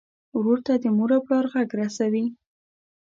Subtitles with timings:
[0.37, 2.25] ورور ته د مور او پلار غږ رسوې.